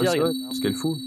[0.00, 0.32] J'y arrive.
[0.52, 0.98] ce qu'elle fout.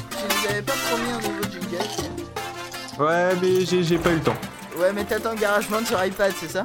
[0.00, 4.20] Tu nous avais pas promis un nouveau jingle Ouais, mais j'ai j'ai pas eu le
[4.22, 4.36] temps.
[4.78, 6.64] Ouais, mais t'attends GarageBand sur iPad, c'est ça?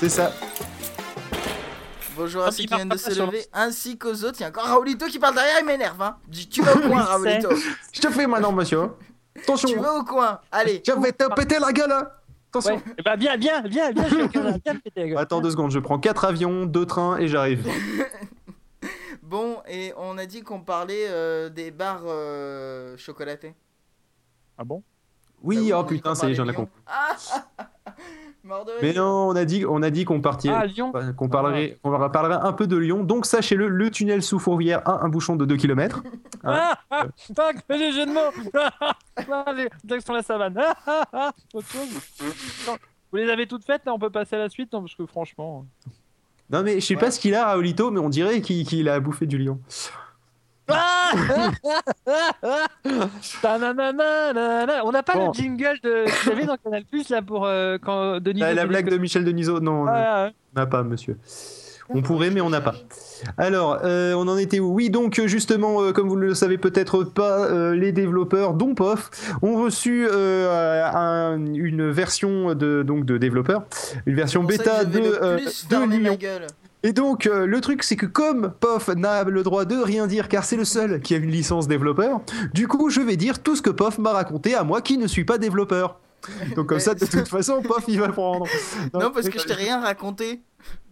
[0.00, 0.32] C'est ça.
[2.16, 4.36] Bonjour Ah, à ceux qui viennent de se lever, ainsi qu'aux autres.
[4.40, 6.16] Il y a encore Raoulito qui parle derrière, il m'énerve, hein.
[6.28, 7.48] Dis, tu vas au coin, Raoulito.
[7.92, 8.88] Je te fais maintenant, monsieur.
[9.42, 9.68] Attention.
[9.70, 10.40] Tu vas au coin.
[10.52, 10.82] Allez.
[10.86, 11.90] Je vais te péter la gueule.
[11.92, 12.06] hein.
[12.54, 12.76] Attention.
[12.76, 12.82] Ouais.
[12.98, 14.16] Eh ben, viens, viens, viens, viens, je
[14.64, 15.18] viens péter la gueule.
[15.18, 17.66] Attends deux secondes, je prends quatre avions, deux trains et j'arrive.
[19.22, 23.54] Bon, et on a dit qu'on parlait euh, des bars euh, chocolatés.
[24.58, 24.82] Ah bon?
[25.42, 26.66] Oui, Bah oh on a dit putain, qu'on ça y est, parlait j'en ai Lyon.
[26.66, 26.82] compris.
[26.86, 27.16] Ah
[28.82, 31.90] Mais non, on a dit, on a dit qu'on partirait, Ah, Lyon qu'on parlerait, qu'on
[32.10, 33.04] parlerait un peu de Lyon.
[33.04, 36.02] Donc sachez-le, le tunnel sous Fourvière a un bouchon de 2 km.
[36.44, 37.06] Ah, ah,
[37.38, 38.50] ah, les jeux de mots
[39.16, 41.88] Ah, ah, sur la savane Ah, ah, ah, autre chose
[42.66, 42.76] Non,
[43.12, 45.06] Vous les avez toutes faites, là, on peut passer à la suite, non, parce que
[45.06, 45.64] franchement...
[46.50, 47.00] Non mais je sais Ouais.
[47.00, 49.60] pas ce qu'il a, Raoulito, mais on dirait qu'il qu'il a bouffé du lion.
[50.68, 51.10] Ah.
[54.84, 55.28] On n'a pas Bon.
[55.28, 56.04] le jingle de...
[56.06, 58.40] Vous savez, dans Canal Plus, là, pour euh, quand Denis...
[58.40, 60.32] La, la blague de Michel Denisot, non, Ah, ouais.
[60.56, 61.16] on n'a pas, monsieur.
[61.94, 62.74] On pourrait, mais on n'a pas.
[63.36, 64.72] Alors, euh, on en était où?
[64.72, 68.54] Oui, donc euh, justement, euh, comme vous ne le savez peut-être pas, euh, les développeurs,
[68.54, 69.10] dont POF,
[69.42, 73.64] ont reçu euh, un- une version de, donc, de développeurs,
[74.06, 76.18] une version bêta de, euh, de ma Lyon.
[76.82, 80.28] Et donc, euh, le truc, c'est que comme POF n'a le droit de rien dire,
[80.28, 82.20] car c'est le seul qui a une licence développeur,
[82.54, 85.06] du coup, je vais dire tout ce que POF m'a raconté à moi qui ne
[85.06, 86.00] suis pas développeur.
[86.54, 88.46] Donc comme ça, de toute façon, POF, il va le prendre.
[88.94, 90.42] Non, parce que je t'ai rien raconté.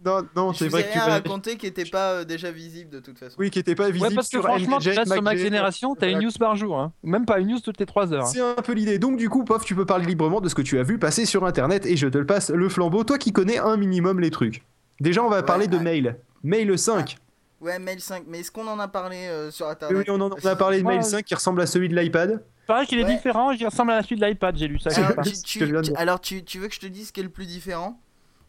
[0.03, 2.51] Non, non, Je c'est vrai ai que tu rien raconté qui était pas euh, déjà
[2.51, 3.35] visible de toute façon.
[3.39, 6.09] Oui, qui était pas visible Ouais, parce que sur franchement, tu sur ma génération, t'as
[6.09, 6.77] une news par jour.
[6.77, 6.91] Hein.
[7.03, 8.23] Même pas une news toutes les 3 heures.
[8.23, 8.29] hein.
[8.33, 8.99] C'est un peu l'idée.
[8.99, 11.25] Donc du coup, POF, tu peux parler librement de ce que tu as vu passer
[11.25, 14.31] sur Internet et je te le passe le flambeau, toi qui connais un minimum les
[14.31, 14.63] trucs.
[15.01, 16.15] Déjà, on va Ouais, parler de mail.
[16.43, 17.17] Mail 5.
[17.59, 18.23] Ouais, Mail 5.
[18.27, 20.55] Mais est-ce qu'on en a parlé euh, sur Oui, internet oui, on, en- on a
[20.55, 20.87] parlé de.
[20.87, 22.43] Mail 5 qui ressemble à celui de l'iPad.
[22.67, 23.13] Pareil qu'il est Ouais.
[23.15, 24.89] différent, il ressemble à suite de l'iPad, j'ai lu ça.
[24.95, 25.63] Alors, tu,
[25.95, 27.99] alors, tu, tu veux que je te dise ce qui est le plus différent?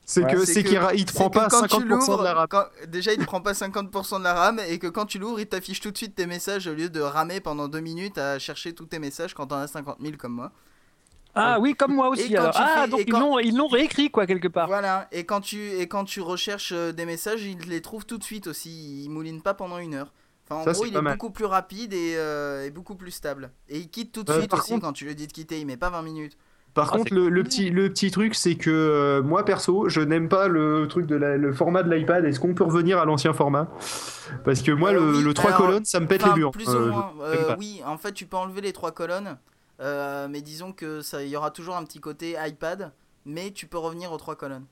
[0.05, 0.33] C'est Ouais.
[0.33, 3.19] que C'est qu'il il te prend pas quand tu 50% de la quand- déjà il
[3.19, 5.91] te prend pas 50% de la RAM et que quand tu l'ouvres, il t'affiche tout
[5.93, 8.99] de suite tes messages au lieu de ramer pendant deux minutes à chercher tous tes
[8.99, 10.51] messages quand t'en as 50 000 comme moi.
[11.35, 12.37] Ah oui, comme moi aussi.
[12.37, 12.53] Alors.
[12.57, 14.67] Ah, fais- donc ils quand- l'ont ils l'ont réécrit, quoi, quelque part.
[14.67, 18.19] Voilà, et quand tu et quand tu recherches euh, des messages, il les trouve tout
[18.19, 19.05] de suite aussi.
[19.05, 20.13] Il mouline pas pendant une heure.
[20.49, 21.15] Enfin, en Ça, gros, il est mal.
[21.15, 23.51] beaucoup plus rapide et, euh, et beaucoup plus stable.
[23.69, 25.59] Et il quitte tout de Euh, suite aussi contre- quand tu lui dis de quitter.
[25.61, 26.37] Il met pas 20 minutes.
[26.75, 30.01] Par Ah, contre, le, le petit, le petit truc, c'est que euh, moi perso, je
[30.01, 32.25] n'aime pas le truc de la- le format de l'iPad.
[32.25, 33.69] Est-ce qu'on peut revenir à l'ancien format?
[34.45, 36.51] Parce que moi, Euh, le, oui, le 3 alors, colonnes, ça me pète les murs.
[36.51, 37.13] plus ou moins.
[37.23, 39.37] Euh, oui, en fait, tu peux enlever les trois colonnes,
[39.83, 42.93] euh, mais disons que ça, il y aura toujours un petit côté iPad,
[43.27, 44.65] mais tu peux revenir aux trois colonnes.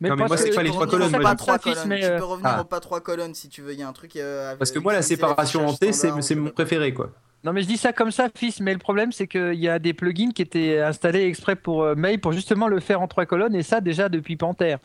[0.00, 1.88] Non, mais moi, c'est pas les trois colonnes, pas trois colonnes.
[1.88, 2.60] mais, Tu euh, peux revenir Ah.
[2.60, 3.72] aux pas trois colonnes si tu veux.
[3.72, 4.14] Il y a un truc.
[4.16, 6.50] euh, Parce que moi, la séparation en T, c'est mon pas.
[6.52, 7.10] préféré, quoi.
[7.44, 9.78] Non, mais je dis ça comme ça, fils, mais le problème, c'est qu'il y a
[9.78, 13.26] des plugins qui étaient installés exprès pour euh, Mail pour justement le faire en trois
[13.26, 14.76] colonnes, et ça déjà depuis Panther.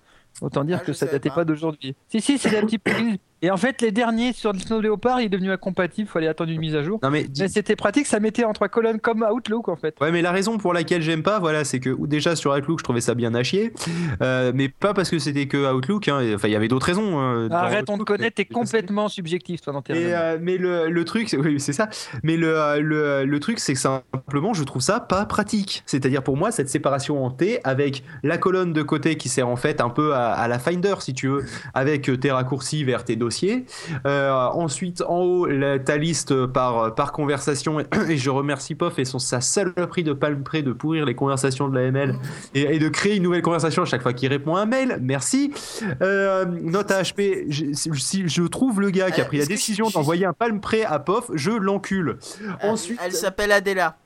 [0.42, 1.36] Autant dire Ah, que ça datait pas.
[1.36, 1.96] pas, d'aujourd'hui.
[2.10, 3.18] Si, si, c'est des petits plugins.
[3.44, 6.62] Et en fait, les derniers sur Snow Leopard, il est devenu incompatible, fallait attendre une
[6.62, 7.00] mise à jour.
[7.04, 9.96] Non, mais c'était pratique, ça mettait en trois colonnes comme Outlook en fait.
[10.00, 12.86] Ouais, mais la raison pour laquelle j'aime pas, voilà, c'est que déjà sur Outlook, je
[12.86, 13.74] trouvais ça bien à chier,
[14.22, 16.08] euh, mais pas parce que c'était que Outlook.
[16.08, 17.20] hein, et- Enfin, il y avait d'autres raisons.
[17.20, 20.88] euh, Arrête, on te connaît, t'es complètement subjectif toi dans tes Et, euh, mais le,
[20.90, 21.90] le truc, c'est- oui, c'est ça.
[22.24, 25.84] Mais le, euh, le, le truc, c'est que simplement, je trouve ça pas pratique.
[25.86, 29.58] C'est-à-dire pour moi, cette séparation en T avec la colonne de côté qui sert en
[29.58, 31.44] fait un peu à, à la Finder, si tu veux,
[31.74, 33.33] avec tes raccourcis vers tes dossiers.
[34.06, 37.80] Euh, ensuite, en haut, la- ta liste par, par conversation.
[38.10, 41.68] Et, je remercie POF et son, sa saloperie de palme près de pourrir les conversations
[41.70, 42.16] de la ML
[42.54, 44.98] et, et de créer une nouvelle conversation à chaque fois qu'il répond à un mail.
[45.02, 45.52] Merci.
[46.02, 49.46] Euh, note à HP, je- si je trouve le gars qui a Euh, pris la
[49.46, 52.18] décision d'envoyer un palme prêt à POF, je l'encule.
[52.62, 53.98] Ensuite, Elle s'appelle Adela.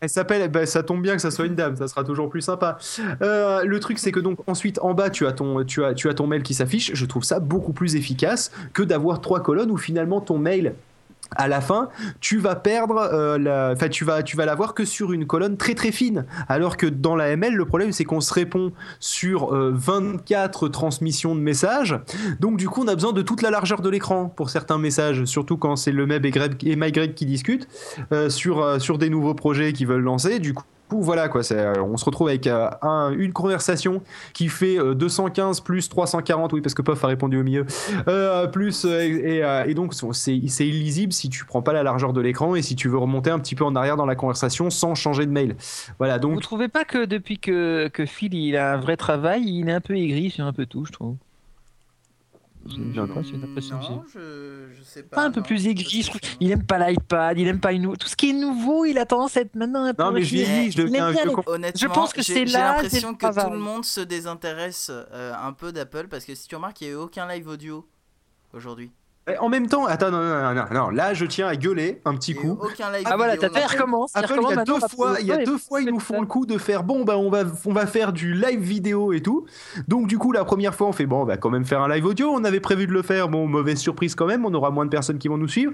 [0.00, 2.42] Elle s'appelle, bah, ça tombe bien que ça soit une dame, ça sera toujours plus
[2.42, 2.78] sympa.
[3.22, 6.08] Euh, le truc, c'est que donc ensuite en bas, tu as ton, tu as, tu
[6.08, 6.92] as ton mail qui s'affiche.
[6.94, 10.74] Je trouve ça beaucoup plus efficace que d'avoir trois colonnes où finalement ton mail.
[11.36, 11.88] À la fin,
[12.20, 15.74] tu vas perdre, euh, enfin tu vas, tu vas l'avoir que sur une colonne très
[15.74, 16.24] très fine.
[16.48, 21.34] Alors que dans la ML, le problème c'est qu'on se répond sur euh, 24 transmissions
[21.34, 21.98] de messages.
[22.40, 25.24] Donc du coup, on a besoin de toute la largeur de l'écran pour certains messages,
[25.24, 27.68] surtout quand c'est le Meb et, Greg, et MyGreg qui discutent
[28.12, 30.38] euh, sur, euh, sur des nouveaux projets qu'ils veulent lancer.
[30.38, 34.02] Du coup, voilà quoi, euh, on se retrouve avec euh, un- une conversation
[34.32, 37.66] qui fait euh, 215 plus 340, oui parce que Pof a répondu au milieu,
[38.08, 40.36] euh, plus euh, et, et, euh, donc c'est,
[40.66, 43.38] illisible si tu prends pas la largeur de l'écran et si tu veux remonter un
[43.38, 45.56] petit peu en arrière dans la conversation sans changer de mail.
[45.98, 49.42] Voilà Vous donc trouvez pas que depuis que, que Phil il a un vrai travail,
[49.44, 51.16] il est un peu aigri sur un peu tout, je trouve?
[52.68, 55.16] J'ai j'ai l'impression j'ai l'impression que j'ai- Non, je, je sais pas.
[55.16, 55.46] Pas un peu non.
[55.46, 56.20] plus aigri, je trouve.
[56.20, 57.96] que- Il aime pas l'iPad, il aime pas une...
[57.96, 60.02] tout ce qui est nouveau, il a tendance à être maintenant un peu.
[60.02, 61.20] Non, mais je vieillis, je deviens vieux.
[61.46, 63.84] Honnêtement, Je pense que j'ai- c'est j'ai là, l'impression c'est le que tout le monde
[63.84, 66.98] se désintéresse euh, un peu d'Apple parce que si tu remarques, il n'y a eu
[66.98, 67.88] aucun live audio
[68.52, 68.90] aujourd'hui.
[69.40, 72.14] En même temps, attends, non, non, non, non, non, là je tiens à gueuler un
[72.14, 72.58] petit coup.
[72.60, 74.12] aucun live Ah voilà, t'as fait, recommence.
[74.16, 76.46] Il y a deux fois, il y a deux fois, ils nous font le coup
[76.46, 79.46] de faire bon, bah on va, on va faire du live vidéo et tout.
[79.86, 81.88] Donc du coup, la première fois, on fait bon, on va quand même faire un
[81.88, 82.30] live audio.
[82.30, 84.44] On avait prévu de le faire, bon, mauvaise surprise quand même.
[84.44, 85.72] On aura moins de personnes qui vont nous suivre.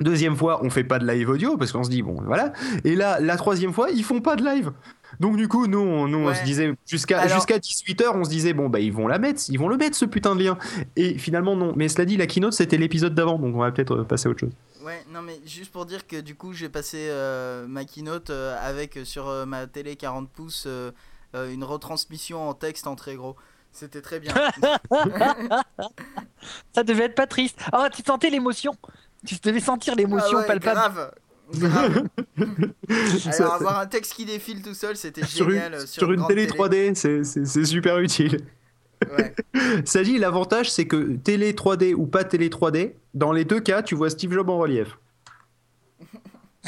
[0.00, 2.52] Deuxième fois, on fait pas de live audio parce qu'on se dit bon, voilà.
[2.82, 4.72] Et là, la troisième fois, ils font pas de live.
[5.20, 8.30] Donc du coup, nous, on, nous, on se disait jusqu'à Alors- jusqu'à 18h, on se
[8.30, 10.58] disait bon, bah ils vont la mettre, ils vont le mettre ce putain de lien.
[10.96, 11.72] Et finalement non.
[11.76, 14.30] Mais cela dit, la keynote c'était l'épisode d'avant, donc on va peut-être euh, passer à
[14.30, 14.52] autre chose.
[14.84, 18.54] Ouais, non mais juste pour dire que du coup j'ai passé euh, ma keynote euh,
[18.60, 20.90] avec sur euh, ma télé 40 pouces euh,
[21.34, 23.34] euh, une retransmission en texte en très gros.
[23.72, 24.34] C'était très bien.
[26.72, 27.58] Ça devait être pas triste.
[27.72, 28.72] Ah, tu sentais l'émotion.
[29.26, 30.76] Tu devais sentir l'émotion Ah ouais, palpable.
[30.78, 31.10] Grave.
[33.38, 35.74] Alors avoir un texte qui défile tout seul, c'était sur une, génial.
[35.74, 38.40] euh, sur une grande télé 3D, c'est- super utile.
[39.18, 39.34] Ouais.
[39.84, 43.82] Ça dit, l'avantage, c'est que télé 3D ou pas télé 3D, dans les deux cas,
[43.82, 44.96] tu vois Steve Jobs en relief.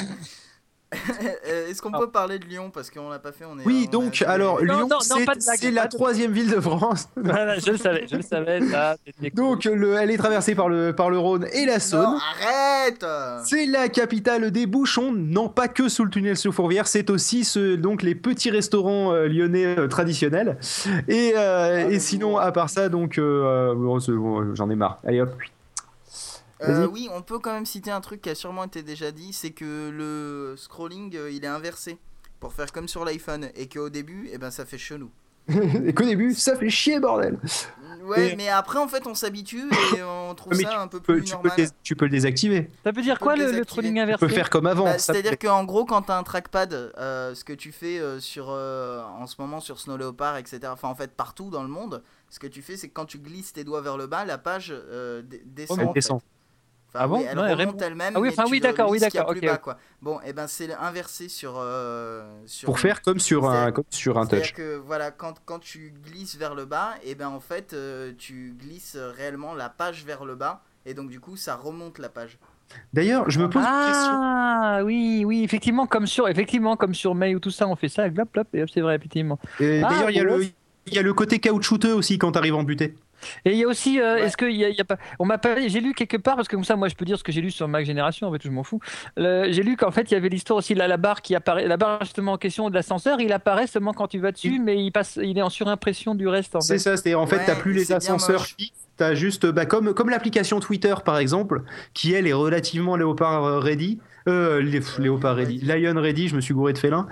[1.48, 3.86] Euh, Est-ce qu'on peut parler de Lyon parce qu'on l'a pas fait on est, Oui,
[3.88, 7.08] on donc, a- alors, Non, Lyon, c'est- la troisième ville de France.
[7.16, 8.60] Voilà, je le savais, je le savais.
[8.68, 9.36] Ça, c'était cool.
[9.40, 12.02] Donc, le, elle est traversée par le, par le Rhône et la Saône.
[12.02, 13.04] Non, arrête
[13.44, 17.44] C'est la capitale des bouchons, non pas que sous le tunnel sous Fourvière, c'est aussi
[17.44, 20.56] ce, donc les petits restaurants euh, lyonnais euh, traditionnels.
[21.08, 22.36] Et, euh, Ah, et sinon, bon.
[22.38, 23.98] à part ça, donc bon,
[24.54, 24.98] j'en ai marre.
[25.04, 25.30] Allez hop.
[26.62, 29.32] Euh, oui, on peut quand même citer un truc qui a sûrement été déjà dit,
[29.32, 31.98] c'est que le scrolling euh, il est inversé
[32.40, 35.10] pour faire comme sur l'iPhone et qu'au début, eh ben ça fait chelou.
[35.48, 37.38] et qu'au début, ça fait chier, bordel.
[38.02, 40.98] Ouais, Et- mais après en fait on s'habitue et on trouve Mais ça un peu
[40.98, 41.52] Tu peux, plus tu, peux normal.
[41.58, 42.70] le dés- tu peux le désactiver.
[42.84, 44.84] Ça veut dire peux quoi le le, trolling Tu inversé peux faire comme avant.
[44.84, 48.46] Bah, C'est-à-dire qu'en gros, quand t'as un trackpad, euh, ce que tu fais euh, sur,
[48.50, 52.02] euh, en ce moment sur Snow Leopard, etc., enfin en fait partout dans le monde,
[52.30, 54.38] ce que tu fais, c'est que quand tu glisses tes doigts vers le bas, la
[54.38, 55.78] page euh, descend.
[55.80, 56.00] Elle en fait.
[56.96, 58.14] Enfin, Ah bon oui, elle Non, remonte elle-même.
[58.16, 59.78] Ah oui, enfin, oui, le d'accord, oui, d'accord, plus ok, bas, quoi.
[60.02, 62.66] Bon, et ben c'est inversé sur, euh, sur.
[62.66, 64.52] Pour faire comme sur un, comme sur un touch.
[64.52, 68.54] que voilà, quand, quand tu glisses vers le bas, et ben en fait, euh, tu
[68.58, 72.38] glisses réellement la page vers le bas, et donc du coup, ça remonte la page.
[72.92, 74.18] D'ailleurs, je me pose une question.
[74.20, 77.88] Ah oui, oui, effectivement, comme sur, effectivement, comme sur Mail ou tout ça, on fait
[77.88, 79.38] ça, glop, glop, et hop, c'est vrai, effectivement.
[79.60, 80.42] Et Ah, D'ailleurs, il y, a le-
[80.86, 82.96] il y a le côté caoutchouteux aussi quand t'arrives en butée.
[83.44, 84.22] Et il y a aussi, euh, Ouais.
[84.22, 86.64] est-ce qu'il y y a pas, on m'a j'ai lu quelque part parce que comme
[86.64, 88.50] ça, moi, je peux dire ce que j'ai lu sur Mac Génération, en fait, je
[88.50, 88.80] m'en fous.
[89.16, 91.76] J'ai lu qu'en fait, il y avait l'histoire aussi là, la barre qui apparaît, la
[91.76, 94.90] barre justement en question de l'ascenseur, il apparaît seulement quand tu vas dessus, mais il
[94.90, 96.56] passe, il est en surimpression du reste.
[96.56, 96.78] En C'est fait.
[96.78, 99.94] ça, c'est en fait, Ouais, t'as plus les c'est ascenseurs fixes, t'as juste, bah, comme,
[99.94, 101.62] comme l'application Twitter par exemple,
[101.94, 103.98] qui elle est relativement léopard euh, ready.
[104.28, 107.06] Euh, lé- léopard ready, Lion ready, je me suis gouré de félin.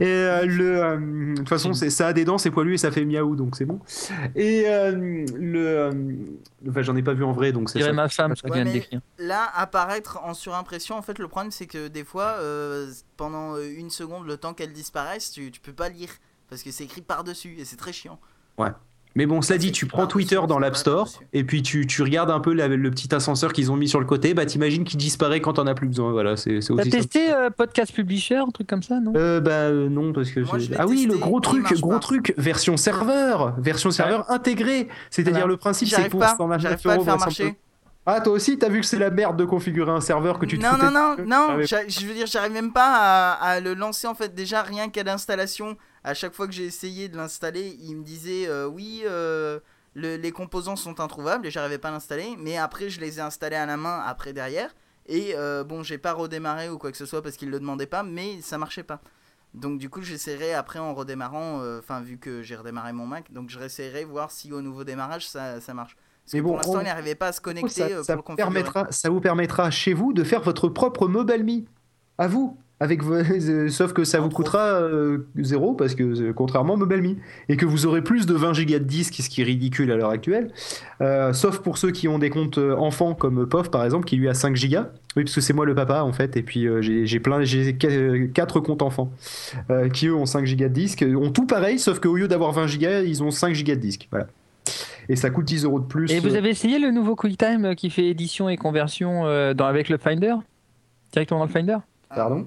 [0.00, 0.96] Et euh, le, euh,
[1.32, 3.66] de toute façon, ça a des dents, c'est poilu et ça fait miaou, donc c'est
[3.66, 3.80] bon.
[4.34, 4.92] Et euh,
[5.36, 5.92] le, euh,
[6.66, 7.94] enfin, j'en ai pas vu en vrai, donc Je c'est dirais ça.
[7.94, 9.00] ma femme, ça Ouais, vient de mais- décrire.
[9.18, 13.90] Là, apparaître en surimpression, en fait, le problème, c'est que des fois, euh, pendant une
[13.90, 16.08] seconde, le temps qu'elle disparaisse, tu, tu peux pas lire.
[16.48, 18.18] Parce que c'est écrit par-dessus, et c'est très chiant.
[19.16, 22.30] Mais bon, cela dit, tu prends Twitter dans l'App Store et puis tu, tu regardes
[22.30, 24.98] un peu la- le petit ascenseur qu'ils ont mis sur le côté, bah t'imagines qu'il
[24.98, 26.10] disparaît quand t'en as plus besoin.
[26.10, 26.96] Voilà, c'est T'as aussi ça.
[26.98, 29.12] testé euh, Podcast Publisher, un truc comme ça, non?
[29.16, 31.98] Euh, bah euh, non parce que Moi, ah oui le gros truc gros pas.
[32.00, 35.46] truc version serveur version serveur intégrée c'est-à-dire Voilà.
[35.46, 37.50] le principe c'est pour pas, 129 j'arrive pas à le euros faire vraisemblablement.
[37.50, 37.58] marcher.
[38.06, 40.58] Ah toi aussi t'as vu que c'est la merde de configurer un serveur que tu
[40.58, 41.58] te non, non, non, non,
[41.88, 44.34] je veux dire, j'arrive même pas à, à le lancer en fait.
[44.34, 48.46] Déjà, rien qu'à l'installation, à chaque fois que j'ai essayé de l'installer, il me disait
[48.48, 49.58] euh, oui, euh,
[49.94, 52.36] le- les composants sont introuvables et j'arrivais pas à l'installer.
[52.38, 54.74] Mais après, je les ai installés à la main après derrière.
[55.06, 57.86] Et euh, bon, j'ai pas redémarré ou quoi que ce soit parce qu'il le demandait
[57.86, 59.00] pas, mais ça marchait pas.
[59.54, 63.32] Donc du coup, j'essaierai après en redémarrant, euh, enfin vu que j'ai redémarré mon Mac,
[63.32, 65.96] donc je réessayerai voir si au nouveau démarrage ça, ça marche.
[66.24, 68.16] Parce Mais bon, pour l'instant, on- il n'arrivait pas à se connecter ça, euh, ça
[68.16, 71.62] pour le permettra ça vous permettra chez vous de faire votre propre mobile me
[72.16, 76.74] à vous avec euh, sauf que ça vous coûtera euh, zéro parce que euh, contrairement
[76.74, 77.16] à MobileMe
[77.48, 79.96] et que vous aurez plus de 20 gigas de disques, ce qui est ridicule à
[79.96, 80.50] l'heure actuelle.
[81.00, 84.28] Euh, sauf pour ceux qui ont des comptes enfants comme POF par exemple, qui lui
[84.28, 84.88] a 5 gigas.
[85.16, 88.60] Oui, parce que c'est moi le papa en fait, et puis j'ai plein, j'ai 4
[88.60, 89.12] comptes enfants
[89.92, 92.66] qui eux ont 5 gigas de disques, ont tout pareil, sauf qu'au lieu d'avoir 20
[92.66, 94.08] gigas, ils ont 5 gigas de disques.
[94.10, 94.26] Voilà.
[95.08, 96.10] Et ça coûte 10 euros de plus.
[96.10, 99.54] Et vous euh, avez essayé le nouveau QuickTime euh, qui fait édition et conversion euh,
[99.54, 100.34] dans, avec le Finder?
[101.12, 101.78] Directement dans le Finder?
[102.08, 102.46] Pardon?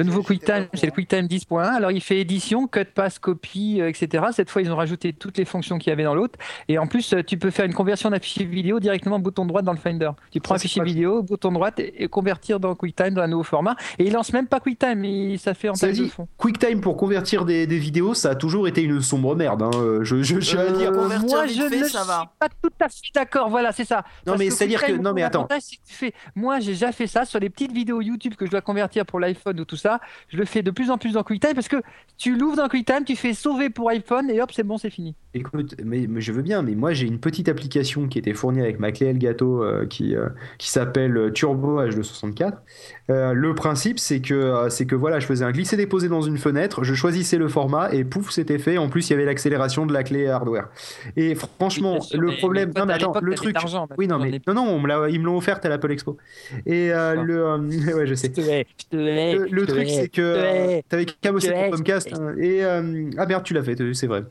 [0.00, 0.92] Le nouveau QuickTime, c'est le.
[0.92, 1.60] QuickTime 10.1.
[1.62, 4.24] Alors il fait édition, cut, pass, copie, euh, etc.
[4.32, 6.38] Cette fois, ils ont rajouté toutes les fonctions qu'il y avait dans l'autre.
[6.68, 9.60] Et en plus, euh, tu peux faire une conversion d'un fichier vidéo directement bouton droit
[9.60, 10.10] dans le Finder.
[10.30, 13.28] Tu prends Ça, un c'est fichier vidéo, bouton droit et, convertir dans QuickTime dans un
[13.28, 13.76] nouveau format.
[13.98, 16.26] Et il lance même pas QuickTime, il, ça fait en de fond.
[16.38, 19.62] QuickTime pour convertir des, des vidéos, ça a toujours été une sombre merde.
[19.62, 19.70] hein.
[19.74, 20.92] Euh, Je, je, je à dire.
[20.92, 22.20] Euh, convertir moi, je fait, ne ça va.
[22.20, 23.50] suis pas tout à fait d'accord.
[23.50, 23.96] Voilà, c'est ça.
[24.26, 25.40] Non, Parce mais que c'est-à-dire que- QuickTime, non, mais attends.
[25.40, 28.34] l'avantage, c'est que tu fais- Moi, j'ai déjà fait ça sur les petites vidéos YouTube
[28.36, 29.89] que je dois convertir pour l'iPhone ou tout ça.
[30.28, 31.82] Je le fais de plus en plus dans QuickTime parce que
[32.18, 35.14] tu l'ouvres dans QuickTime, tu fais sauver pour iPhone et hop, c'est bon, c'est fini.
[35.32, 38.60] Écoute, mais, mais je veux bien, mais moi j'ai une petite application qui était fournie
[38.60, 42.54] avec ma clé Elgato euh, qui, euh, qui s'appelle euh, Turbo H264.
[43.10, 46.36] Euh, le principe, c'est que, euh, c'est que voilà, je faisais un glisser-déposer dans une
[46.36, 48.76] fenêtre, je choisissais le format et pouf, c'était fait.
[48.76, 50.68] En plus, il y avait l'accélération de la clé hardware.
[51.16, 52.72] Et franchement, Oui, sûr, le mais- problème.
[52.74, 53.56] mais non, mais attends, le truc.
[53.98, 56.16] Oui, non, mais on non, non, on me ils me l'ont offerte à l'Apple Expo.
[56.66, 57.14] Et Ah.
[57.14, 57.44] le.
[57.96, 58.32] ouais, je sais.
[58.36, 61.70] Je te hais, je te Le, le je te truc, c'est que t'avais pour hais,
[61.70, 62.12] Comcast.
[62.14, 64.24] hein, et ah merde, tu l'as fait, c'est vrai.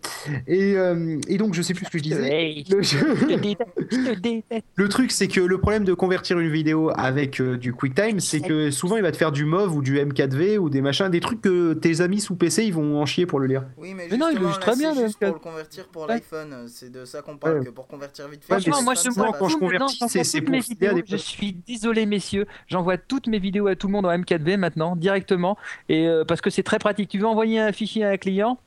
[0.48, 2.64] Et, euh, et donc, je sais plus ce que je disais.
[2.70, 6.92] Le, je te déteste, je le truc, c'est que le problème de convertir une vidéo
[6.96, 9.98] avec euh, du QuickTime, c'est que souvent il va te faire du MOV ou du
[10.00, 13.26] M4V ou des machins, des trucs que tes amis sous PC ils vont en chier
[13.26, 13.66] pour le lire.
[13.78, 15.34] Oui, mais Mais non, il très bien, juste pour M4.
[15.34, 16.08] le convertir pour Ouais.
[16.16, 16.66] l'iPhone.
[16.68, 17.66] C'est de ça qu'on parle, Ouais.
[17.66, 18.54] que pour convertir vite fait.
[18.54, 20.94] Franchement, moi, je quand je convertis, c'est- pour vidéos.
[20.94, 22.46] des Je suis désolé, messieurs.
[22.68, 25.58] J'envoie toutes mes vidéos à tout le monde en M4V maintenant, directement.
[25.90, 27.10] Et euh, parce que c'est très pratique.
[27.10, 28.60] Tu veux envoyer un fichier à un client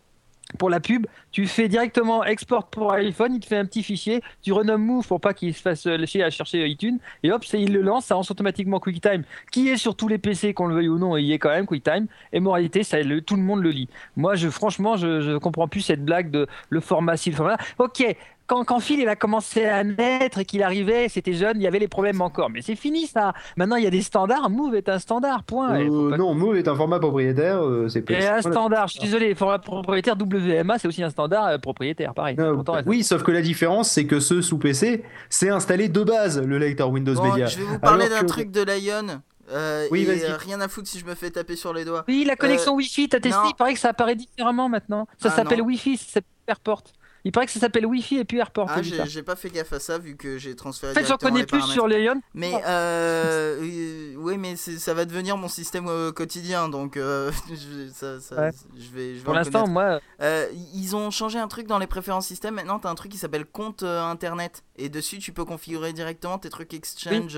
[0.59, 4.23] pour la pub, tu fais directement export pour iPhone, il te fait un petit fichier,
[4.43, 7.45] tu renommes Move pour pas qu'il se fasse euh, chier à chercher iTunes, et hop,
[7.53, 10.75] il le lance, ça lance automatiquement QuickTime, qui est sur tous les PC, qu'on le
[10.75, 13.43] veuille ou non, il y est quand même QuickTime, et moralité, ça, le- tout le
[13.43, 13.89] monde le lit.
[14.17, 17.57] Moi, je, franchement, je, je comprends plus cette blague de le format ci, le format.
[17.79, 18.05] Ok,
[18.53, 21.67] quand, quand Phil il a commencé à naître et qu'il arrivait, c'était jeune, il y
[21.67, 23.33] avait les problèmes encore, mais c'est fini ça.
[23.57, 25.81] Maintenant, il y a des standards, Move est un standard, point.
[25.81, 28.43] Euh, pas- non, Move est un format propriétaire, euh, c'est et un voilà.
[28.43, 32.37] standard, je suis désolé, format propriétaire WMA, c'est aussi un standard euh, propriétaire, pareil.
[32.37, 35.89] Non, Pourtant, elle- oui, sauf que la différence, c'est que ceux sous PC, c'est installé
[35.89, 37.47] de base le lecteur Windows Bon, Media.
[37.47, 39.21] je vais vous parler d'un que- truc de Lion.
[39.51, 40.25] euh, Oui, et vas-y.
[40.31, 42.05] euh, rien à foutre si je me fais taper sur les doigts.
[42.09, 43.49] Oui, la connexion Wi-Fi, t'as testé, non.
[43.51, 45.07] il paraît que ça apparaît différemment maintenant.
[45.19, 45.63] Ça Ah, s'appelle.
[45.63, 46.83] Wi-Fi, s'appelle Airport.
[47.25, 48.67] Il paraît que ça s'appelle Wi-Fi et puis Airport.
[48.71, 51.47] Ah, j'ai pas fait gaffe à ça vu que j'ai transféré En fait, j'en connais
[51.47, 52.21] plus sur Leon.
[52.35, 57.88] Mais euh, euh, oui, mais ça va devenir mon système euh, quotidien, donc euh, je,
[57.93, 58.50] ça, ça- Ouais.
[58.76, 61.87] je vais, je vais Pour l'instant, moi, Euh, ils ont changé un truc dans les
[61.87, 62.55] préférences système.
[62.55, 64.62] Maintenant, tu as un truc qui s'appelle compte internet.
[64.76, 67.37] Et dessus, tu peux configurer directement tes trucs Exchange,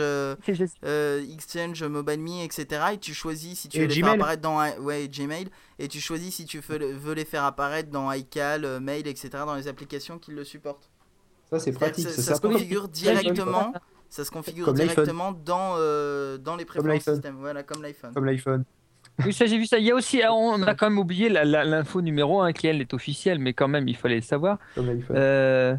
[1.33, 2.67] Exchange, MobileMe, etc.
[2.95, 5.49] Et tu choisis si tu veux les faire apparaître dans ouais, Gmail.
[5.79, 9.31] Et tu choisis si tu veux, le- veux les faire apparaître dans iCal, Mail, etc.
[9.45, 10.89] dans les applications qui le supportent.
[11.51, 12.09] Ça, c'est pratique.
[12.09, 13.73] Ça, se comme- configure directement.
[14.09, 17.15] Ça se configure Comme directement dans, euh, dans les préférences l'iPhone.
[17.15, 17.37] système.
[17.41, 18.13] Voilà, comme l'iPhone.
[18.15, 18.65] comme l'iPhone.
[19.25, 19.79] Oui, ça j'ai vu ça.
[19.79, 22.95] Il y a aussi, on a quand même oublié l'info numéro 1 qui elle est
[22.95, 24.59] officielle, mais quand même il fallait le savoir.
[24.75, 25.17] Comme l'iPhone.
[25.17, 25.77] Euh,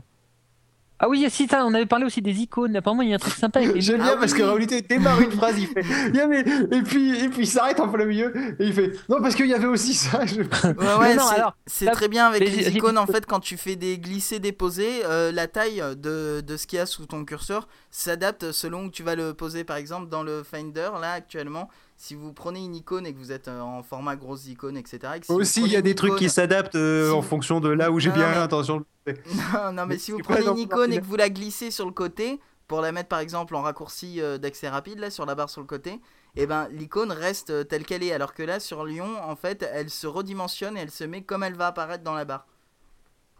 [0.97, 2.73] Ah oui, si, ça, on avait parlé aussi des icônes.
[2.77, 4.37] Apparemment, il y a un truc sympa avec les J'aime Ah bien parce oui.
[4.39, 5.83] que Raoul démarre une phrase, il fait
[6.13, 6.39] Yeah, mais...
[6.71, 9.47] et puis et puis il s'arrête en plein milieu et il fait non parce qu'il
[9.47, 10.25] y avait aussi ça.
[10.25, 12.97] Je- Ouais, ouais, non, c'est- alors, c'est là, très bien avec les- les les- icônes
[12.97, 16.77] en fait quand tu fais des glissés déposés, euh, la taille de, de ce qu'il
[16.77, 19.63] y a sous ton curseur s'adapte selon où tu vas le poser.
[19.65, 23.31] Par exemple, dans le Finder là actuellement, si vous prenez une icône et que vous
[23.31, 24.99] êtes euh, en format grosse icône, etc.
[25.15, 27.21] et que si vous Aussi, il y a des trucs qui s'adaptent euh, Si en
[27.21, 28.77] vous- fonction de là où j'ai bien mais- l'intention.
[28.79, 29.63] de le faire.
[29.65, 31.91] Non, non, mais si vous prenez une icône et que vous la glissez sur le
[31.93, 35.49] côté pour la mettre par exemple en raccourci euh, d'accès rapide là sur la barre
[35.51, 36.01] sur le côté,
[36.35, 38.11] et ben l'icône reste euh, telle qu'elle est.
[38.11, 41.43] Alors que là sur Lyon, en fait, elle se redimensionne et elle se met comme
[41.43, 42.47] elle va apparaître dans la barre.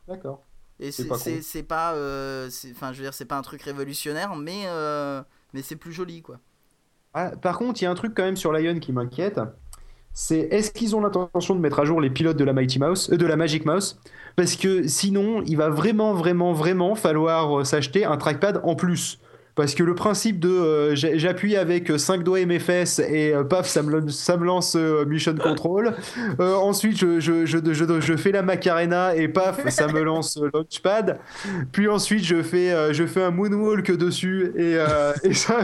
[0.08, 0.44] D'accord.
[0.80, 3.62] Et C'est pas c'est pas, euh, c'est- enfin je veux dire c'est pas un truc
[3.64, 6.40] révolutionnaire, mais euh, mais c'est plus joli quoi.
[7.18, 9.40] Ah, par contre, il y a un truc quand même sur Lion qui m'inquiète.
[10.12, 13.10] C'est est-ce qu'ils ont l'intention de mettre à jour les pilotes de la Mighty Mouse,
[13.12, 13.98] euh, de la Magic Mouse?
[14.36, 19.20] Parce que sinon, il va vraiment, vraiment, vraiment falloir euh, s'acheter un trackpad en plus.
[19.56, 23.44] Parce que le principe de euh, j'appuie avec 5 doigts et mes fesses et euh,
[23.46, 25.94] paf, ça me, lance- ça me lance euh, Mission Control.
[26.40, 30.38] Euh, ensuite, je, je, je, je, je fais la Macarena et paf, ça me lance
[30.38, 31.20] euh, Launchpad.
[31.72, 34.52] Puis ensuite, je fais, euh, je fais un moonwalk dessus.
[34.58, 35.60] Et, euh, et ça...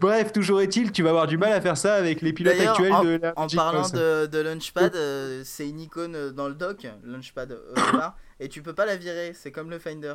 [0.00, 2.92] Bref, toujours est-il, tu vas avoir du mal à faire ça avec les pilotes actuels
[2.92, 6.54] en, de la en parlant de, de Launchpad, euh, c'est une icône euh, dans le
[6.54, 10.14] dock, Launchpad euh, et tu peux pas la virer, c'est comme le Finder.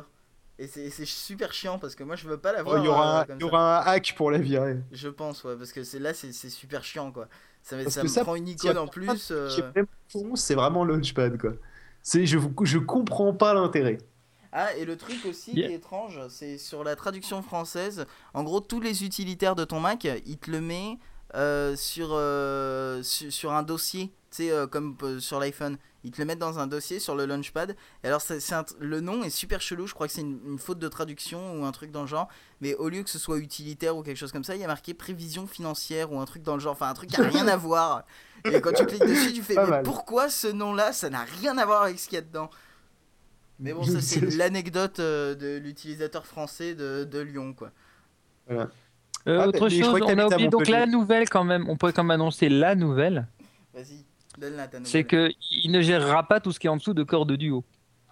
[0.58, 2.78] Et c'est c'est super chiant parce que moi je veux pas la Oh, voir.
[2.78, 4.76] Il y, aura, euh, un- y aura un hack pour la virer.
[4.90, 7.28] Je pense, ouais, parce que c'est là c'est c'est super chiant quoi.
[7.62, 9.30] Ça, ça me ça, prend une icône a en plus.
[9.32, 9.50] euh,
[10.34, 11.52] c'est vraiment Launchpad quoi.
[12.02, 13.98] C'est, je, je comprends pas l'intérêt.
[14.52, 15.66] Ah, et le truc aussi Yeah.
[15.66, 18.06] qui est étrange, c'est sur la traduction française.
[18.32, 20.96] En gros, tous les utilitaires de ton Mac, il te le met
[21.34, 25.76] euh, sur, euh, su- sur, un dossier, tu sais, euh, comme euh, sur l'iPhone.
[26.04, 27.74] Ils te le mettent dans un dossier sur le Launchpad.
[28.04, 30.20] Et alors, c'est, c'est un tr- le nom est super chelou, je crois que c'est
[30.20, 32.28] une, une faute de traduction ou un truc dans le genre.
[32.60, 34.68] Mais au lieu que ce soit utilitaire ou quelque chose comme ça, il y a
[34.68, 36.72] marqué prévision financière ou un truc dans le genre.
[36.74, 38.04] Enfin, un truc qui a rien à voir.
[38.44, 41.66] Et quand tu cliques dessus, tu fais mais pourquoi ce nom-là Ça n'a rien à
[41.66, 42.50] voir avec ce qu'il y a dedans?
[43.58, 47.70] Mais bon, ça c'est l'anecdote euh, de l'utilisateur français de, de Lyon, quoi.
[48.50, 48.66] Euh,
[49.26, 51.68] Ah, autre chose, on a oublié donc la nouvelle quand même.
[51.68, 53.26] On pourrait quand même annoncer la nouvelle.
[53.74, 54.04] Vas-y.
[54.84, 57.36] C'est que il ne gérera pas tout ce qui est en dessous de corps de
[57.36, 57.64] duo.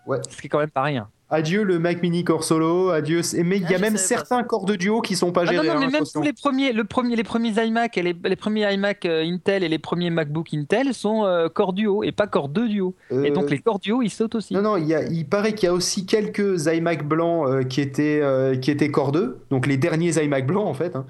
[0.07, 0.19] Ouais.
[0.29, 1.11] Ce qui est quand même pas rien.
[1.35, 3.21] Adieu le Mac Mini Core Solo, adieu.
[3.45, 5.43] Mais il y Ah, a je même pas certains corps de duo qui sont pas
[5.43, 5.67] Ah non, gérés.
[5.69, 8.37] non, mais hein, même tous les premiers, le premier, les premiers iMac et les, les
[8.37, 12.27] premiers iMac euh, Intel et les premiers MacBook Intel sont euh, corps duo et pas
[12.27, 12.95] corps de duo.
[13.11, 14.55] Et donc Euh, les corps duo ils sautent aussi.
[14.55, 17.63] Non, non, il, y a- il paraît qu'il y a aussi quelques iMac blancs euh,
[17.65, 20.95] qui, étaient, euh, qui étaient Core 2, donc les derniers iMac blancs en fait.
[20.97, 21.05] hein.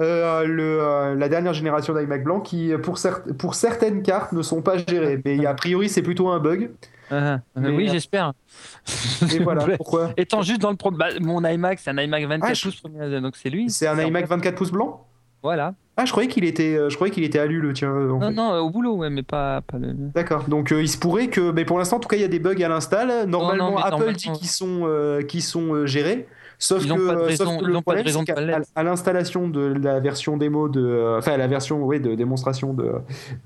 [0.00, 4.42] Euh, le, euh, la dernière génération d'iMac blancs qui, pour, cer- pour certaines cartes, ne
[4.42, 5.20] sont pas gérées.
[5.24, 6.70] Mais a priori, c'est plutôt un bug.
[7.10, 8.32] Mais, oui, euh, j'espère.
[9.34, 10.12] Et voilà pourquoi.
[10.16, 10.90] Étant juste dans le pro...
[10.90, 13.70] bah, mon iMac, c'est un iMac 24 Ah, je- pouces, premier- donc c'est lui.
[13.70, 15.06] C'est un iMac 24 pouces blanc?
[15.42, 15.74] Voilà.
[15.96, 17.90] Ah, je croyais qu'il était, euh, je croyais qu'il était alu le tien.
[17.90, 18.32] euh, Non, fait.
[18.32, 19.92] non, au boulot, ouais, mais pas, pas le.
[19.92, 20.44] D'accord.
[20.48, 22.28] Donc euh, il se pourrait que, mais pour l'instant, en tout cas, il y a
[22.28, 23.26] des bugs à l'install.
[23.28, 26.26] Normalement, mais Apple normalement- dit qu'ils sont, euh, qu'ils sont euh, gérés.
[26.58, 28.34] Sauf Ils que, ont pas de euh, raison- sauf que le problème, c'est qu'à
[28.76, 32.92] à l'installation de la version démo de, euh, enfin la version, oui, de démonstration de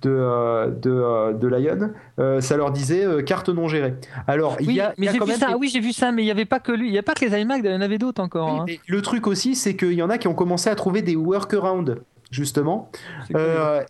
[0.03, 3.95] de euh, de, de Lion, euh, ça leur disait euh, carte non gérée.
[4.27, 5.49] Alors il y a, mais j'ai vu ça.
[5.49, 6.88] des- Oui, j'ai vu ça, mais il y avait pas que lui.
[6.88, 8.65] Il y a pas que les iMac, il y en avait d'autres encore.
[8.67, 8.79] Oui, hein.
[8.87, 11.97] le truc aussi, c'est qu'il y en a qui ont commencé à trouver des workarounds
[12.31, 12.91] justement.
[13.27, 13.43] C'est cool.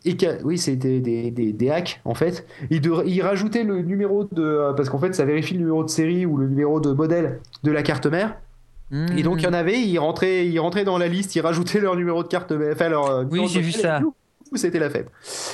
[0.04, 2.46] Et oui, c'était des, des, des hacks en fait.
[2.70, 4.72] Ils, de- ils rajoutaient le numéro de.
[4.76, 7.72] Parce qu'en fait, ça vérifie le numéro de série ou le numéro de modèle de
[7.72, 8.36] la carte mère.
[8.90, 11.80] Et donc, il y en avait, ils rentraient, ils rentraient dans la liste, ils rajoutaient
[11.80, 12.52] leur numéro de carte.
[12.72, 13.06] Enfin, leur.
[13.06, 14.00] euh, Oui, j'ai vu ça.
[14.54, 15.10] C'était la fête.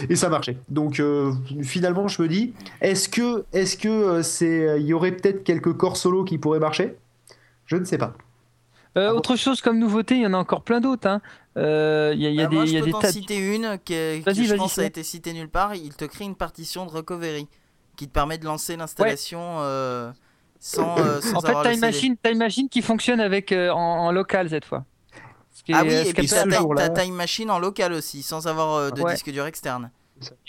[0.08, 0.56] Et ça marchait.
[0.68, 5.10] Donc, euh, finalement, je me dis, est-ce que, est-ce que euh, c'est, il y aurait
[5.10, 6.94] peut-être quelques corps solo qui pourraient marcher?
[7.66, 8.14] Je ne sais pas.
[8.96, 11.08] Euh, Ah autre chose comme nouveauté, il y en a encore plein d'autres.
[11.08, 11.20] hein.
[11.56, 12.86] Euh, Il y a, il y a Bah, des, moi, il y je a peux
[12.86, 13.08] des t'en tas.
[13.08, 15.74] de- citer une qui, est- je vas-y, pense, a été citée nulle part.
[15.74, 17.48] Il te crée une partition de recovery
[17.96, 20.12] qui te permet de lancer l'installation euh,
[20.66, 21.86] sans, euh, sans En fait, avoir CD.
[21.86, 24.84] machine, t'as une machine qui fonctionne avec euh, en, en local cette fois.
[25.52, 28.46] Ce qui est- Ah oui, ce et puis t'as Time Machine en local aussi, sans
[28.48, 29.12] avoir euh, de Ouais.
[29.12, 29.90] disque dur externe.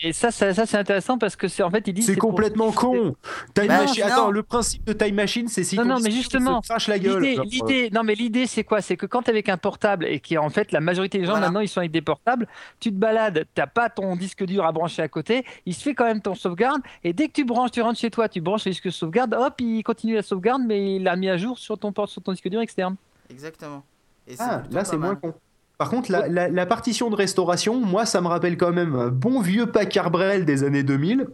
[0.04, 2.30] Et ça, ça, ça, c'est intéressant parce que c'est en fait, il dit C'est pour-
[2.30, 3.16] complètement con.
[3.54, 4.04] Time Bah, Machine.
[4.04, 7.00] Attends, le principe de Time Machine, c'est si Non, ton non, mais justement, se la
[7.00, 7.22] gueule.
[7.22, 8.82] L'idée, Genre, l'idée, non mais l'idée c'est quoi?
[8.82, 11.32] C'est que quand t'es avec un portable et qui en fait la majorité des gens
[11.32, 11.48] Voilà.
[11.48, 12.48] maintenant ils sont avec des portables,
[12.80, 15.94] tu te balades, t'as pas ton disque dur à brancher à côté, il se fait
[15.96, 18.66] quand même ton sauvegarde et dès que tu branches, tu rentres chez toi, tu branches
[18.66, 21.58] le disque de sauvegarde, hop, il continue la sauvegarde mais il l'a mis à jour
[21.58, 22.96] sur ton port, sur ton disque dur externe.
[23.30, 23.84] Exactement.
[24.28, 25.34] Et Ah, là c'est moins con.
[25.78, 29.08] Par contre, la, la- la partition de restauration, moi, ça me rappelle quand même un
[29.10, 31.28] bon vieux Packard Brel des années 2000,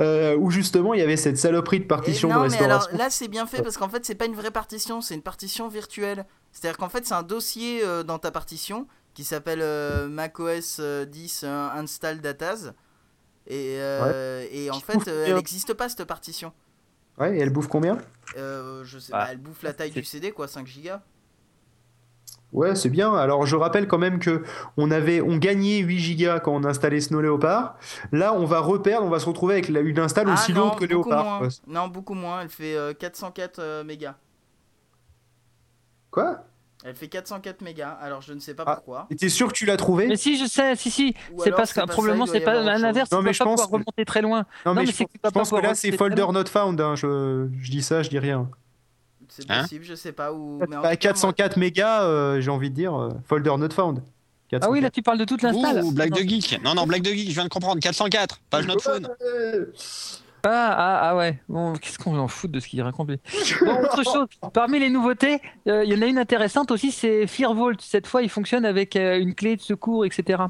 [0.00, 2.98] euh, où justement il y avait cette saloperie de partition de non, mais alors restauration.
[2.98, 5.68] là c'est bien fait parce qu'en fait c'est pas une vraie partition, c'est une partition
[5.68, 6.26] virtuelle.
[6.52, 11.04] C'est-à-dire qu'en fait c'est un dossier euh, dans ta partition qui s'appelle euh, macOS euh,
[11.06, 12.72] 10 euh, Install Datas.
[13.46, 16.52] Et, euh, et en fait euh, elle n'existe pas cette partition.
[17.18, 17.98] Ouais, et elle bouffe combien?
[18.36, 19.24] Euh, je sais Ah.
[19.24, 21.00] pas, elle bouffe la taille du CD quoi, 5 gigas.
[22.52, 23.14] Ouais, c'est bien.
[23.14, 24.42] Alors, je rappelle quand même que
[24.76, 27.76] on avait, on gagnait 8 gigas quand on installait Snow Leopard.
[28.10, 30.62] Là, on va reperdre, on va se retrouver avec la- une install Ah aussi non,
[30.62, 31.42] lourde que Leopard.
[31.68, 34.16] Non, beaucoup moins, elle fait euh, 404 euh, mégas.
[36.10, 36.44] Quoi?
[36.82, 38.74] Elle fait 404 mégas, alors je ne sais pas Ah.
[38.76, 39.06] pourquoi.
[39.10, 41.72] Et t'es sûr que tu l'as trouvé Mais si je sais, si si, c'est parce
[41.74, 44.44] que probablement c'est pas à l'inverse, Non, mais je pas pense pouvoir remonter très loin.
[44.64, 46.80] Non, mais je, pense que là, c'est folder not found.
[46.80, 46.94] hein.
[46.96, 48.48] Je dis ça, je dis rien.
[49.30, 50.58] C'est Hein possible, je sais pas où.
[50.68, 54.02] mais en Bah, moi- 404 mégas, euh, j'ai envie de dire, euh, folder not found.
[54.60, 55.82] Ah oui, là tu parles de toute l'install.
[55.84, 56.60] Ouh, blague de geek.
[56.64, 57.80] Non, non, blague de geek, je viens de comprendre.
[57.80, 58.74] 404, page not.
[59.22, 59.66] Euh,
[60.42, 61.38] Ah, ah, ah ouais.
[61.48, 64.26] Bon, qu'est-ce qu'on en fout de ce qu'il raconte Bon, autre chose.
[64.52, 67.80] Parmi les nouveautés, euh, il y en a une intéressante aussi, c'est Firebolt.
[67.80, 70.42] Cette fois, il fonctionne avec euh, une clé de secours, etc.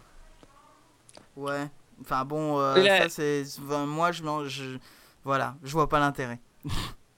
[1.36, 1.68] Ouais.
[2.00, 3.42] Enfin bon, euh, ça c'est.
[3.66, 4.78] enfin, moi je, je.
[5.24, 6.38] Voilà, je vois pas l'intérêt.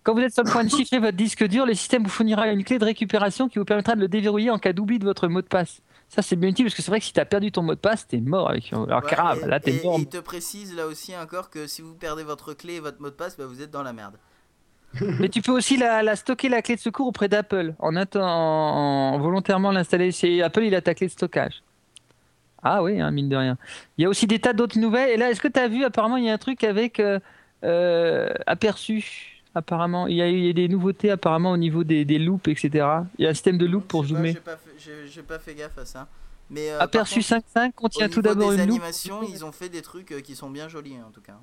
[0.04, 2.48] Quand vous êtes sur le point de chiffrer votre disque dur, le système vous fournira
[2.48, 5.28] une clé de récupération qui vous permettra de le déverrouiller en cas d'oubli de votre
[5.28, 5.80] mot de passe.
[6.08, 7.78] Ça, c'est bien utile parce que c'est vrai que si t'as perdu ton mot de
[7.80, 8.72] passe, t'es mort avec.
[8.72, 9.98] Alors, Ouais, grave, et- là, t'es mort.
[9.98, 13.00] et il te précise là aussi encore que si vous perdez votre clé et votre
[13.00, 14.16] mot de passe, bah, vous êtes dans la merde.
[15.20, 19.18] Mais tu peux aussi la, la stocker la clé de secours auprès d'Apple en, en
[19.20, 20.64] volontairement l'installer chez Apple.
[20.64, 21.62] Il a ta clé de stockage.
[22.62, 23.56] Ah oui, hein, mine de rien.
[23.96, 25.10] Il y a aussi des tas d'autres nouvelles.
[25.10, 27.18] Et là, est-ce que tu as vu Apparemment, il y a un truc avec euh,
[27.64, 29.31] euh, aperçu?
[29.54, 32.48] Apparemment, il y, a, il y a des nouveautés apparemment au niveau des, des loops,
[32.48, 32.70] etc.
[33.18, 34.32] Il y a un système de loop pour zoomer.
[35.08, 36.08] J'ai pas, fait- gaffe à ça.
[36.48, 38.68] Mais euh, Aperçu contre, 5.5 au contient tout d'abord une loupe.
[38.70, 41.34] animations, ils ont fait des trucs euh, qui sont bien jolis hein, en tout cas.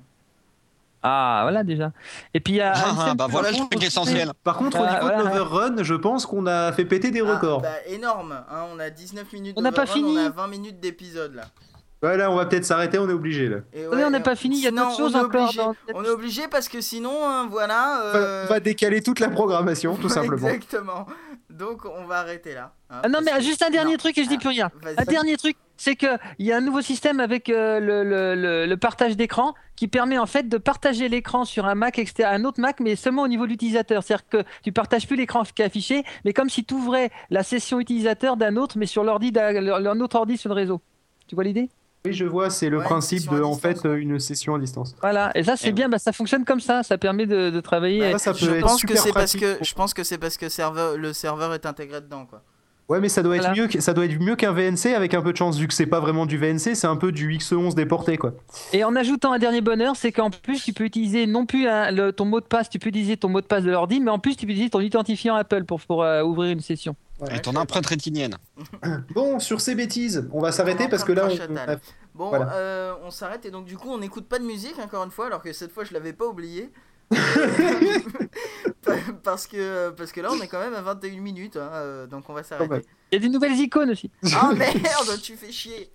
[1.02, 1.92] Ah, voilà déjà.
[2.34, 2.72] Et puis il y a.
[2.74, 4.32] Ah, système bah voilà le truc essentiel.
[4.44, 5.18] Par contre, au Ah, niveau voilà.
[5.18, 7.62] de l'overrun, je pense qu'on a fait péter des Ah, records.
[7.62, 10.18] bah, énorme, hein, on a 19 minutes On n'a pas fini.
[10.18, 11.44] On a 20 minutes d'épisode là.
[12.02, 13.58] Voilà, on va peut-être s'arrêter, on est obligé là.
[13.74, 15.42] Et Attendez, on n'a pas fini, il y a d'autres choses on est encore.
[15.44, 15.58] obligé.
[15.58, 18.00] dans- On est obligé parce que sinon, hein, voilà.
[18.06, 20.08] On va- euh, On va décaler toute la programmation, tout
[20.38, 20.48] simplement.
[20.48, 21.06] Exactement.
[21.50, 22.72] Donc on va arrêter là.
[22.88, 23.98] hein, Ah non, mais que- juste un dernier Non.
[23.98, 24.70] truc et je dis plus rien.
[24.82, 24.94] Vas-y.
[24.98, 26.06] Un dernier truc, c'est que
[26.38, 29.86] il y a un nouveau système avec euh, le, le- le- le partage d'écran qui
[29.86, 33.22] permet en fait de partager l'écran sur un Mac exté- un autre Mac, mais seulement
[33.24, 34.02] au niveau de l'utilisateur.
[34.02, 37.42] C'est-à-dire que tu partages plus l'écran qui est affiché, mais comme si tu ouvrais la
[37.42, 40.80] session utilisateur d'un autre, mais sur l'ordi d'un autre ordi sur le réseau.
[41.26, 41.68] Tu vois l'idée?
[42.06, 44.96] Oui, je vois, c'est le Ouais, principe de en fait euh, une session à distance.
[45.02, 45.30] Voilà.
[45.34, 45.88] Et ça, c'est Eh bien.
[45.90, 46.82] Bah, ça fonctionne comme ça.
[46.82, 48.12] Ça permet de, de travailler.
[48.12, 50.02] Ça, ça peut Je être pense que super c'est parce pratique que je pense que
[50.02, 52.42] c'est parce que serveur, le serveur est intégré dedans quoi.
[52.88, 53.54] Ouais, mais ça doit être Voilà.
[53.56, 55.74] mieux, que- ça doit être mieux qu'un VNC avec un peu de chance vu que
[55.74, 58.32] c'est pas vraiment du VNC, c'est un peu du X11 déporté quoi.
[58.72, 61.92] Et en ajoutant un dernier bonheur, c'est qu'en plus, tu peux utiliser non plus un-
[61.92, 64.10] le- ton mot de passe, tu peux utiliser ton mot de passe de l'ordi, mais
[64.10, 66.96] en plus, tu peux utiliser ton identifiant Apple pour, pour euh, ouvrir une session.
[67.32, 68.36] Et ton empreinte rétinienne.
[69.14, 71.36] Bon, sur ces bêtises, on va s'arrêter parce que là, on,
[72.14, 72.52] Bon, Voilà.
[72.54, 75.26] euh, on s'arrête et donc du coup on n'écoute pas de musique encore une fois
[75.26, 76.70] alors que cette fois je l'avais pas oublié.
[79.22, 82.28] parce que parce que là on est quand même à 21 minutes hein, euh, donc
[82.28, 82.84] on va s'arrêter.
[83.10, 84.10] Il y a des nouvelles icônes aussi.
[84.34, 85.90] Ah merde, tu fais chier.